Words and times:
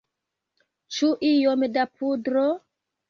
Ĉu 0.95 1.09
iom 1.29 1.67
da 1.77 1.85
pudro? 2.01 2.47